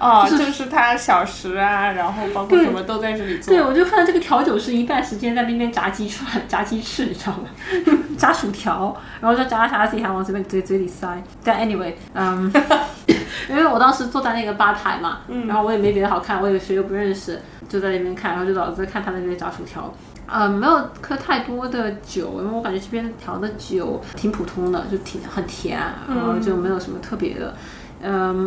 [0.00, 3.54] 哦，就是他小食啊，然后包括什么都在这里做。
[3.54, 7.44] 对，我就看到这个调酒师一半时间在那边炸鸡串、炸鸡翅，你知道吗？
[8.16, 11.22] 炸薯条，然后就炸炸自己还往嘴边嘴嘴里塞。
[11.44, 12.50] 但 anyway，嗯，
[13.48, 19.92] 因为我当时坐在那个吧台嘛，然后我也没别的好看，我也谁又不认识，就在那边看，然后就老在看他那边炸薯条。
[20.26, 27.48] 呃，没有喝太多的酒，因为我感觉这边调的酒挺普通的，就挺很甜，然后就没有什么特别的。
[27.48, 27.56] 嗯，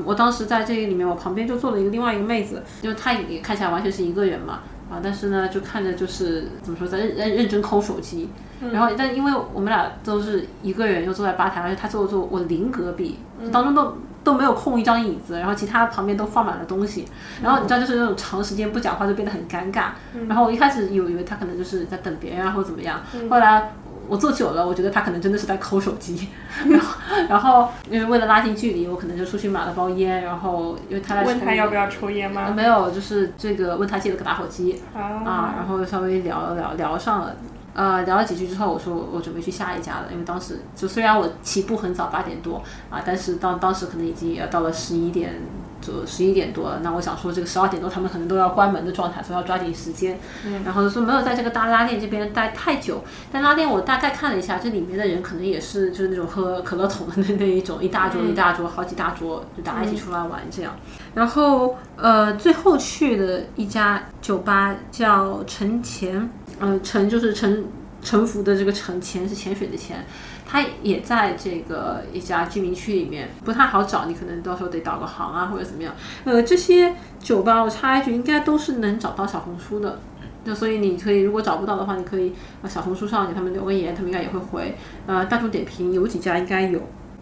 [0.05, 8.29] 我当时在这个里面，我旁边就坐了一个另外一个妹子，因为她也看起来完全是一个人嘛，啊，但是呢，就看着就是怎么说，在认认认真抠手机，
[8.71, 13.19] 然后但因为我们俩都是一个人，又坐在吧台，而且她坐坐我邻隔壁，
[13.51, 17.07] 当中都都没有空一张椅子，然后其他旁边都放满了东西，
[17.43, 19.89] 然后你知道就是那种长时间不讲话就变得很尴尬，
[20.27, 23.73] 然后我一开始以为以为她可能就是在等别人啊或者怎么样，后来。
[24.13, 26.29] 我坐久了，我觉得他可能真的是在抠手机，
[26.69, 26.95] 然后，
[27.27, 32.51] 然后因为为了拉近距离，我可能就出去买了包烟，然后因为他在问他要不要抽烟吗？
[32.55, 37.35] 没有，就是这个问他借了个打火机啊，啊，然后稍微聊了聊聊上了。
[37.73, 45.33] 呃，聊了几句之后，我说我准备去下一家了，因为当时就虽然我起步很早八点多啊，但是当当时可能已经要到了十一点
[45.83, 50.17] 左十一点多了，那我想说这个十二点多他们可能都要关门的状态，所以要抓紧时间。
[50.63, 60.73] 然后说没有在这个大拉链这边待太久，但拉链我大概看了一下，这里面的人可能也是就是那种喝可乐桶的那那一种，一大桌一大桌，好几大桌，就大家一起出来玩这样。
[61.13, 67.65] 然后呃，最后去的一家酒吧叫陈前，呃，陈就是沉
[68.03, 70.05] 沉浮的这个沉，潜是潜水的潜。
[70.45, 75.95] 它也在这个一家居民区里面，不太好找，你可能到时候得导个航啊或者怎么样。
[76.25, 79.99] 呃，这些酒吧我插一句，应该都是能找到小红书的。
[80.45, 84.77] 就所以你可以，如果找不到的话，你可以啊小红书上给他们留个言，他们应该也会回。
[85.07, 86.79] 呃，大众点评有几家应该有。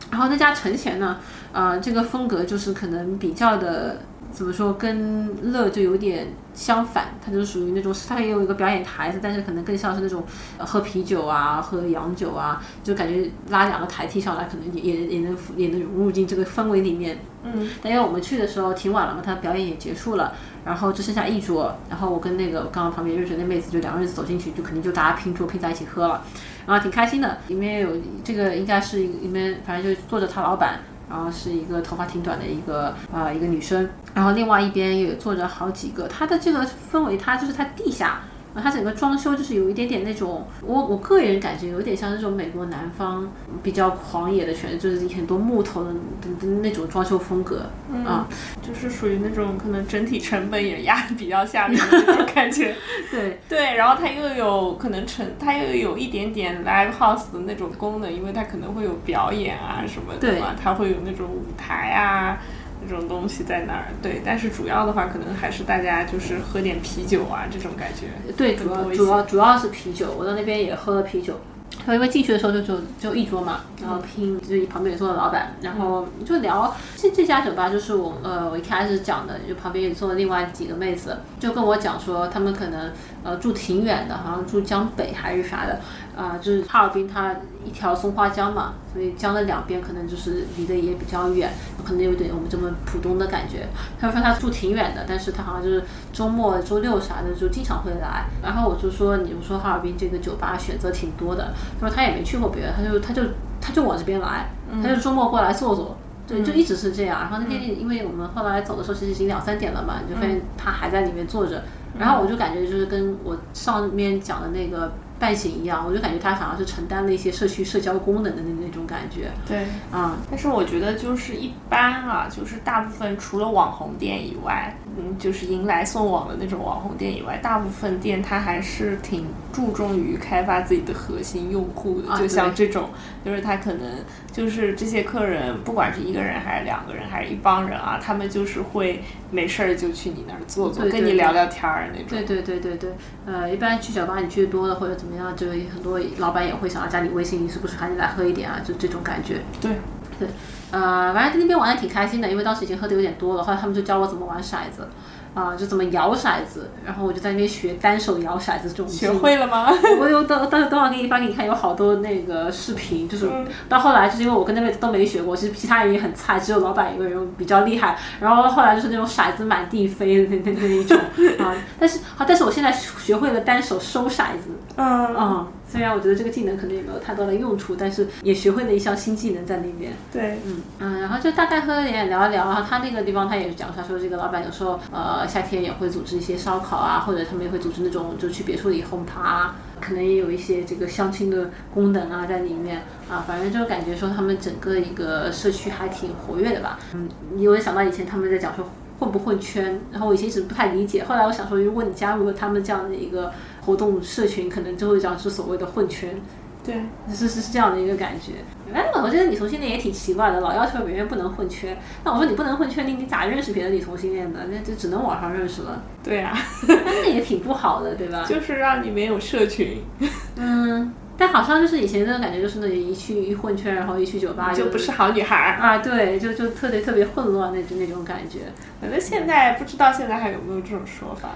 [0.09, 1.17] 然后那家陈前呢，
[1.53, 4.01] 呃，这个风格就是可能比较的。
[4.31, 10.23] 怎么说，跟乐就有点相反，它就属于那种，它也有一个表演台子，但是可能更像是那种
[10.57, 17.19] 喝啤酒啊、喝洋酒啊，就感觉拉两个台梯上来，可能也也也能也能融入进这个氛围里面。
[17.43, 26.23] 嗯，但因为我们去的时候挺晚了嘛，他表演也结束了，然后就剩下一桌，然后我跟那个刚刚旁边认识那妹子就两个人走进去，就肯定就大家拼桌拼在一起喝了，
[26.67, 27.39] 然后挺开心的。
[27.47, 27.89] 里面有
[28.23, 30.79] 这个应该是里面反正就坐着他老板。
[31.11, 36.07] 然后是一个头发挺短的一个呃一个女生，然后另外一边也坐着好几个。
[36.07, 38.21] 它的这个氛围，它就是它地下。
[38.55, 43.31] 它整个装修就是有一点点那种，我我个人感觉有点像那种美国南方
[43.63, 47.69] 比较狂野的全，就是很多木头的的那种装修风格
[48.05, 48.27] 啊，
[48.61, 52.75] 就是属于那种可能整体成本也压的比较下面的那种感觉。
[53.11, 62.39] 对 对，然后它又有可能成，它又有一点点 live house 的那种功能，因为它可能会有表演啊什么的嘛，它会有那种舞台啊。
[62.87, 63.85] 这种东西在那儿？
[64.01, 68.07] 对，但是主要的话，可能还是大家就是喝点啤酒啊，这种感觉。
[68.33, 70.13] 对，主要主要主要是啤酒。
[70.17, 71.39] 我在那边也喝了啤酒。
[71.87, 82.91] 因为进去的时候就就就一桌嘛，然后拼就是旁边也坐了老板，然后就聊这这家酒吧就是我呃我一开始讲的，就旁边也坐了另外几个妹子，就跟我讲说他们可能
[83.23, 85.79] 呃住挺远的，好像住江北还是啥的。
[86.15, 91.51] 啊，就是哈尔滨，它一条松花江嘛，所以江的两边可能就是离得也比较远，
[91.85, 93.67] 可能有点我们这么浦东的感觉。
[93.99, 98.25] 他说他住挺远的，但是他好像就是周末、周六啥的就经常会来。
[98.43, 103.23] 然后我就说，你说哈尔滨这个酒吧选择挺多的，他说他也没去过别的，他就他就
[103.61, 104.51] 他就往这边来，
[104.83, 105.95] 他就周末过来坐坐，
[106.27, 107.21] 对，就一直是这样。
[107.21, 111.63] 然后那天因为我们后来走的时候其实已经两三点了嘛，你就发现他还在里面坐着，
[111.97, 114.91] 然后我就感觉就是跟我上面讲的那个。
[115.21, 119.31] 半醒一样，我就感觉他好像是承担了一些社区社交功能的那那种感觉。
[119.47, 132.17] 对，啊，但是我觉得就是一般啊，就是大部分除了网红店以外，嗯，就是迎来送往的那种网红店以外，大部分店它还是挺注重于开发自己的核心用户的。
[132.17, 132.89] 就像这种，
[133.23, 133.99] 就是他可能
[134.31, 142.07] 就是这些客人，不管是一个人还是两个人，还是一帮人啊，他们就是会没事儿就去你那儿坐坐，跟你聊聊天儿那种。
[142.09, 142.89] 对对对对对，
[143.27, 145.11] 呃，一般去酒吧你去的多了或者怎么。
[145.11, 145.35] 怎么样？
[145.35, 148.61] 就很多老板也会想要加你微信，你是不是喊你来喝一点啊？
[148.63, 149.41] 就这种感觉。
[149.59, 149.73] 对，
[150.17, 150.29] 对，
[150.71, 154.87] 呃，反正在那边玩的挺开心的，因为当时已经喝的有点多了，后来他们就教我怎么玩骰子。
[155.33, 158.85] 啊，就怎么摇骰子，然后我就在那边学单手摇骰子这种。
[158.85, 159.69] 学会了吗？
[159.97, 163.31] 我有等等等会给你发给你看，有好多那个视频，就是
[163.69, 167.97] 到后来就是因为我跟那妹子都没学过，其实其他人也很菜，只有老板一个人比较厉害。
[168.19, 170.99] 然后后来就是那种骰子满地飞的那那那一种
[171.39, 174.49] 啊，但是好，但是我现在学会了单手收骰子。
[174.75, 175.47] 嗯嗯。
[175.71, 179.93] 虽然我觉得这个技能可能也没有太多的用处，但是也学会了一项新技能在那边。
[180.11, 196.77] 对，嗯嗯，然后就大概喝了点聊一聊，然后他那个地方他也是讲，他说这个老板有时候呃夏天也会组织一些烧烤啊，或者他们也会组织那种就去别墅里轰趴，可能也有一些这个相亲的功能啊在里面啊，反正就感觉说他们整个一个社区还挺活跃的吧。
[196.93, 197.07] 嗯，
[197.37, 203.31] 因为想到以前他们在讲说混不混圈，然后我以前一直不太理解，后来我想说如果你加入了他们这样的一个。
[203.61, 206.19] 活动社群可能就会讲是所谓的混圈，
[206.63, 206.75] 对，
[207.09, 208.33] 是是是这样的一个感觉。
[208.73, 211.77] 哎，我觉得女同性恋也挺奇怪的，老要求别人不能混圈。
[212.03, 214.45] 那我说你不能混圈，你你咋认识别的女同性恋的？
[214.49, 215.83] 那就只能网上认识了。
[216.03, 218.23] 对啊， 那也挺不好的，对吧？
[218.27, 219.81] 就是让你没有社群。
[220.37, 225.79] 嗯，但好像就是以前那种感觉，就是那一去一混圈，然后一去酒吧就不是好女孩啊。
[225.79, 228.39] 对，就就特别特别混乱那就那种感觉。
[228.79, 231.29] 反正现在不知道现在还有没有这种说法。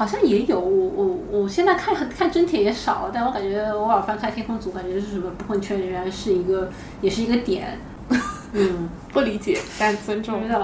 [0.00, 6.70] 好像也有，我我我现在看看真帖也少了，但我感觉偶尔翻开天空组，感觉是什么不混圈仍然是一个，
[7.02, 7.78] 也是一个点。
[8.54, 10.40] 嗯，不理解，但尊重。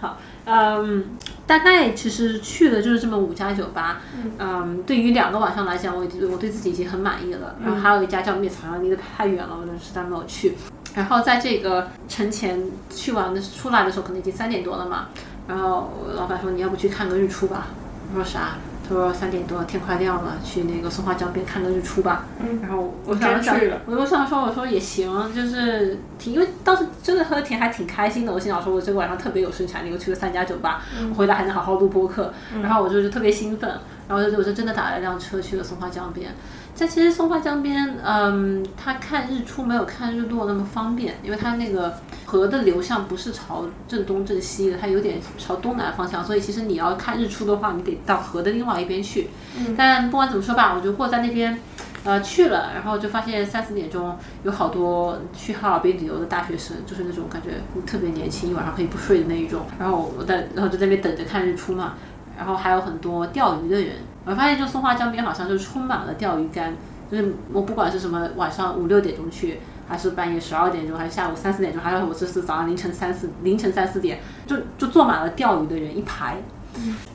[0.00, 1.06] 好，嗯，
[1.44, 4.00] 大概其实去的就是这么五家酒吧。
[4.38, 7.56] 嗯，对于两个晚上来讲，我我对自己已经很满意了。
[7.64, 10.54] 然后还有一家叫灭藏，离得太远了，我就实在没有去。
[10.94, 15.08] 然后在这个城前去完的出来的时候，可能已经三点多了嘛。
[15.50, 17.66] 然后老板说：“你要不去看个日出吧？”
[18.14, 18.50] 我说：“啥？”
[18.88, 22.60] 他说：“三点多，天快亮了，去那个松花江边看个日出吧。”嗯。
[22.62, 28.32] 然后我想想，我就想说：“我说也行，就是挺，因为当时真的喝的挺还挺开心的。
[28.32, 30.84] 我心想说，我这个晚上特别有生产力，我去了三家酒吧，
[31.16, 32.32] 回来还能好好录播客。
[32.62, 33.68] 然后我就是特别兴奋。
[34.08, 36.32] 然后就我就真的打了一辆车去了松花江边。
[36.74, 49.28] 在其实松花江边，嗯，它看日出没有看日落那么方便，因为它那个河的流向不是朝正东正西的，它有点朝东南方向，所以其实你要看日出的话，你得到河的另外一边去。
[49.58, 51.58] 嗯，但不管怎么说吧，我就过在那边。
[52.02, 57.50] 呃，去了，然后就发现三四点钟有好多去哈尔滨旅游的大学生，就是那种感觉
[57.84, 59.66] 特别年轻，一晚上可以不睡的那一种。
[59.78, 61.92] 然后我在，然后就在那边等着看日出嘛。
[62.38, 66.74] 然后还有很多钓鱼的人，我发现就松花江边好像就充满了钓鱼竿。
[67.10, 76.36] 就是我不管是什么晚上五六点钟去，还是半夜十二点钟，还是下午三四点钟，还是我这次早上凌晨三四凌晨三四点，就就坐满了钓鱼的人一排。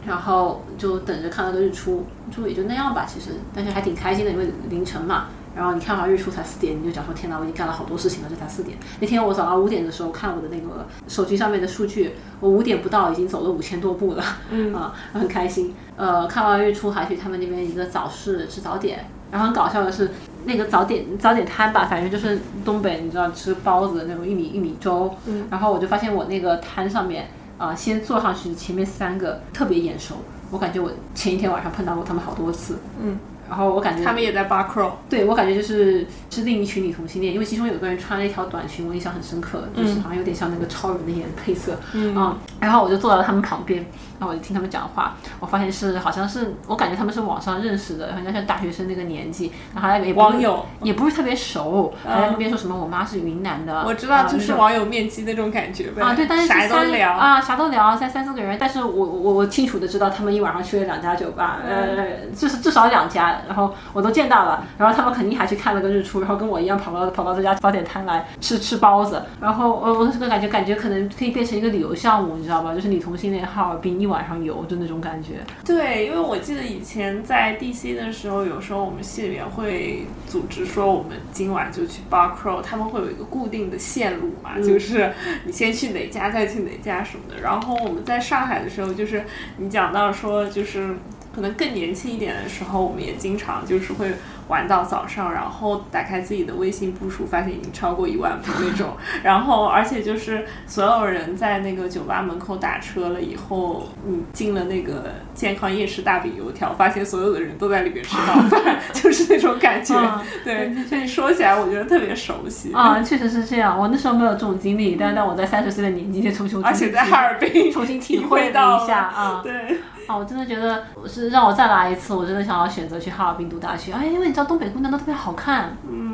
[0.06, 5.28] 然后就等着看那个日出，就也就那样吧，其实，但是还挺开心的，因为凌晨嘛。
[5.56, 8.78] 然后你看完日出才四点，你就讲说天哪，我已经干了好多事情了，这才四点。
[9.00, 15.74] 那天我早上五点的时候看我的那个手机上面的数据，我五点不到已经走了五千多步了，嗯 啊，很开心。
[15.96, 20.12] 呃，看完日出还去他们那边一个早市吃早点，然后很搞笑的是
[20.44, 27.28] 那个早点早点摊吧，反正就是东北你知道吃包子的那种玉米玉米粥，嗯，然后我就发现我那个摊上面。
[27.58, 30.16] 啊，先坐上去，前面三个特别眼熟，
[30.52, 32.80] 我感觉我前一天晚上碰到过他们好多次。
[33.02, 33.18] 嗯。
[33.48, 43.86] 然后我感觉他们也在 bar crawl，对我感觉就是是另一群女同性恋，因为其中有个人穿了一条短裙，我印象很深刻，就是好像有点像那个超人的颜配色，嗯，然后我就坐到了他们旁边，
[44.20, 64.16] 然后我就听他们讲话，我发现是好像是我感觉他们是网上认识的，好像像大学生那个年纪，然后也网友也不是特别熟，还在那边说什么我妈是云南的，我知道就是网友面基那种感觉呗，啊对，但是啥都聊啊啥都聊，三三四个人，但是我我我清楚的知道他们一晚上去了两家酒吧，呃，就是至少两家，然后我都。
[64.16, 72.74] 见到了，然后他们肯定还去看了个日出，然后跟我一样跑到跑到这家早点摊来吃吃包子，然后我我这个感觉感觉可能可以变成一个旅游项目，你知道吧？
[72.74, 75.40] 就是女同性恋哈尔滨一晚上游，的那种感觉。
[75.66, 85.12] 对，因为我记得以前在 DC 的时候，有时候我们系里面会组织说我们今晚就去 Bar Crow，他们会有一个固定的线路嘛，就是
[85.46, 87.42] 你先去哪家，再去哪家什么的。
[87.42, 89.26] 然后我们在上海的时候，就是
[89.58, 90.96] 你讲到说就是。
[91.36, 94.10] 可能更年轻一点的时候，我们也经常就是会
[94.48, 98.96] 玩到早上，然后打开自己的微信步数，发现已经超过一万步那种。
[99.24, 109.96] 然后，而且就是所有人在那个酒吧门口打车了以后，你进了那个健康夜市大饼油条，发现所有的人都在里面吃早饭， 就是那种感觉。
[110.44, 112.72] 对，所以说起来，我觉得特别熟悉。
[112.74, 113.78] 啊，确实是这样。
[113.78, 119.42] 我那时候没有这种经历，但但我在三十岁的年纪就重新，而且在哈尔滨重新体会到一下啊。
[119.44, 119.80] 对。
[120.08, 123.92] 啊，我真的觉得是让我再来一次，我真的想要选择去哈尔滨读大学。
[123.92, 125.76] 哎，因为你知道东北姑娘都特别好看。
[125.90, 126.05] 嗯。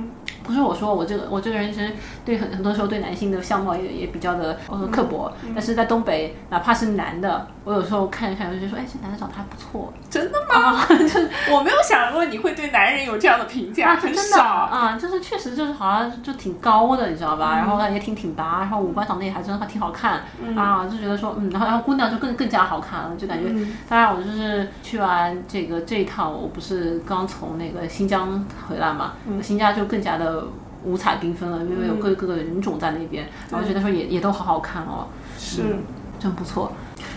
[0.51, 1.93] 不是我说我这个我这个人其实
[2.25, 9.93] 对很很多时候对男性的相貌也也比较的呃刻薄，但是在东北哪怕是男的，我有时候看一看就觉得说，哎，这男的长得还不错。
[10.09, 10.85] 真的吗？
[10.91, 17.55] 就是我没有想过你会对男人有这样的评价，很少啊，就是确实就是好像就挺高的，你知道吧？
[17.55, 20.23] 然后也挺挺拔，然后五官长得也还真的还挺好看
[20.57, 23.49] 啊，就觉得说嗯，然后然后姑娘就更更加好看了，就感觉。
[23.87, 30.40] 当然我就是去完这个这一趟，我不是刚从那个新疆回来嘛，新疆就更加的。
[30.83, 35.61] 五彩缤纷了，因为有各各个人种在那边，然后觉得说也也都好好看哦，是，
[36.19, 36.71] 真不错。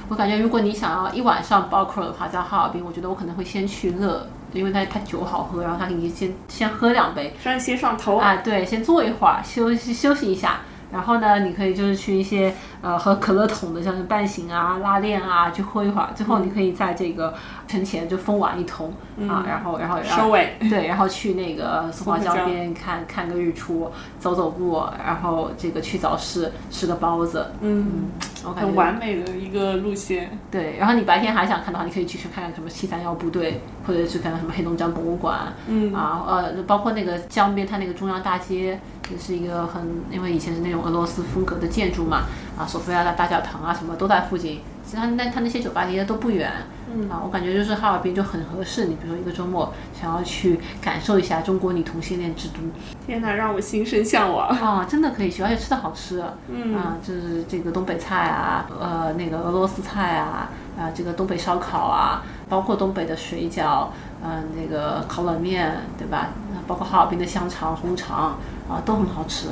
[0.09, 10.61] 我感觉如果你想要一晚上包括的话，在哈尔滨，我觉得我可能会先去乐，因为它它酒好喝，然后他给你先先喝两杯，先上头啊，对，先坐一会儿，休息休息一下。
[10.93, 16.11] 然后呢，你可以就是去一些呃喝可乐桶的，像是半醒啊、拉链啊，去喝一会儿。
[16.15, 17.35] 最后你可以在这个
[17.67, 18.93] 城前就疯玩一通
[19.29, 20.57] 啊，然后然后收尾。
[20.71, 27.53] 对，然后去那个松花江边看看个日出，走走步，然后这个去早市吃个包子。
[27.61, 28.11] 嗯，
[28.55, 30.39] 很完美的一个路线。
[30.51, 35.53] 对，然后你白天还想看的话，你可以去去看看什么七三幺部队，或者去看看什么黑龙江博物馆。
[35.67, 38.79] 嗯啊呃，包括那个江边它那个中央大街。
[39.13, 42.23] 也是一个很，因为以前是那种俄罗斯风格的建筑嘛，
[42.57, 44.63] 啊，索菲亚大教堂啊，什么都在附近。
[44.83, 46.51] 其实他那它那些酒吧离得都不远，
[46.95, 48.87] 嗯啊，我感觉就是哈尔滨就很合适。
[48.87, 52.61] 你比如说一个周末想要去感受一下中国女同性恋之都，
[53.07, 54.87] 天哪，让我心生向往啊！
[54.89, 63.89] 真的可以去，而且吃的好吃，嗯啊，就是这个东北菜啊，呃，那个俄罗斯菜啊，啊，这个东北烧烤啊，包括东北的水饺，
[64.23, 66.29] 嗯，那个烤冷面，对吧？
[66.67, 68.37] 包括哈尔滨的香肠、红肠。
[68.67, 69.49] 啊，都很好吃。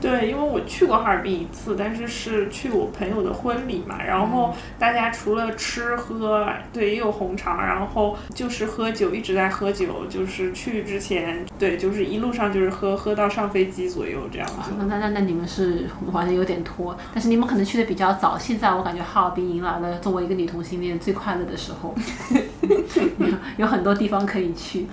[0.00, 4.02] 对，因为我去过哈尔滨一次，但是是去我朋友的婚礼嘛。
[4.02, 10.06] 然后大家除了吃喝，对，也有红肠，然后就是喝酒，一直在喝酒。
[10.08, 14.72] 就是去之前，对，就是一路上就是喝，喝到上飞机左右这样子。
[14.78, 18.38] 那那那你们是玩的有点拖，但是你们可能去的比较早。
[18.38, 21.94] 现在我感觉哈尔滨迎来了作为一个女同性恋最快乐的时候，
[23.18, 24.86] 有有很多地方可以去。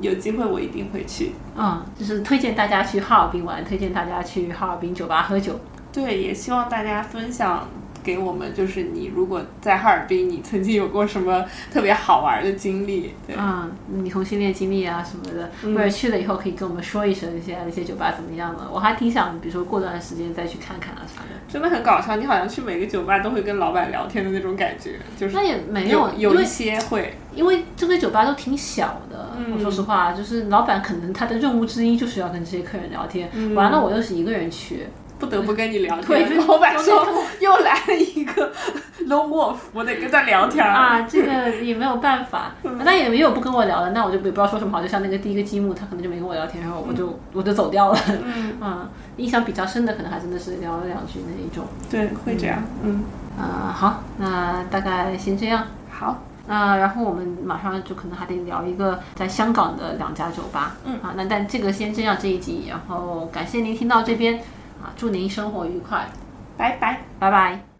[0.00, 1.32] 有机会我一定会去。
[1.56, 5.58] 嗯，就是推荐大家去哈尔滨玩，推荐大家去哈尔滨酒吧喝酒。
[5.92, 7.66] 对，也希望大家分享
[8.06, 13.12] 给我们，就是你如果在哈尔滨，你曾经有过什么特别好玩的经历？
[13.26, 18.70] 对，嗯，你同性恋经历啊什么的，或者去了以后可以跟我们说一声，现在那些酒吧怎么样了？
[18.72, 21.28] 我还挺想，比如说过段时间再去看看啊啥的。
[21.48, 34.86] 真的很搞笑，你好像去每个酒吧都会跟老板聊天的那种感觉，就是那也没有有一些会，因为这个酒吧都挺小的，嗯我说实话，就是老板可能他的任务之一就是要跟这些客人聊天，完了我又是一个人去，
[35.18, 36.46] 不得不跟你聊对天。
[36.46, 37.06] 老板说
[37.40, 38.52] 又来了一个
[39.06, 40.70] lone wolf，我得跟他聊天儿。
[40.70, 44.82] 啊，这个也没有办法，那也没有不跟我聊的，那我就也不知道说什么好。
[44.82, 47.98] 就像那个第一个积木，他可能就没跟我聊天，然后我就、我就走掉了。
[48.24, 51.64] 嗯 啊印象比较深的可能还真的是聊了两句那一种。
[51.90, 52.62] 对，会这样。
[52.82, 53.02] 嗯，
[53.38, 55.64] 啊、好，那大概先这样。
[55.90, 60.76] 好，那然后我们马上就可能还得聊一个在香港的两家酒吧。
[60.84, 64.38] 嗯，啊，那但这个先这样这一集，然后感谢您听到这边，
[64.86, 66.06] 啊，祝您生活愉快，
[66.56, 67.00] 拜拜。
[67.18, 67.75] 拜拜。